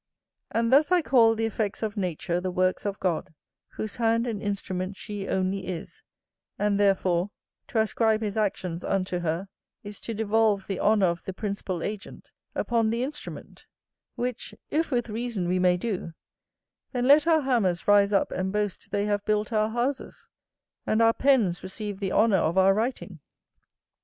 And 0.49 0.73
thus 0.73 0.91
I 0.91 1.03
call 1.03 1.35
the 1.35 1.45
effects 1.45 1.83
of 1.83 1.95
nature 1.95 2.41
the 2.41 2.49
works 2.49 2.87
of 2.87 2.99
God, 2.99 3.35
whose 3.67 3.97
hand 3.97 4.25
and 4.25 4.41
instrument 4.41 4.95
she 4.95 5.27
only 5.27 5.67
is; 5.67 6.01
and 6.57 6.79
therefore, 6.79 7.29
to 7.67 7.77
ascribe 7.79 8.21
his 8.23 8.35
actions 8.35 8.83
unto 8.83 9.19
her 9.19 9.47
is 9.83 9.99
to 9.99 10.15
devolve 10.15 10.65
the 10.65 10.79
honour 10.79 11.05
of 11.05 11.23
the 11.25 11.33
principal 11.35 11.83
agent 11.83 12.31
upon 12.55 12.89
the 12.89 13.03
instrument; 13.03 13.67
which 14.15 14.55
if 14.71 14.89
with 14.89 15.07
reason 15.07 15.47
we 15.47 15.59
may 15.59 15.77
do, 15.77 16.13
then 16.93 17.07
let 17.07 17.27
our 17.27 17.41
hammers 17.41 17.87
rise 17.87 18.11
up 18.11 18.31
and 18.31 18.51
boast 18.51 18.89
they 18.89 19.05
have 19.05 19.23
built 19.23 19.53
our 19.53 19.69
houses, 19.69 20.27
and 20.83 20.99
our 21.03 21.13
pens 21.13 21.61
receive 21.61 21.99
the 21.99 22.11
honour 22.11 22.37
of 22.37 22.57
our 22.57 22.73
writing. 22.73 23.19